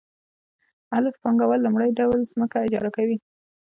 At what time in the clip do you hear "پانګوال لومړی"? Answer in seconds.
1.23-1.89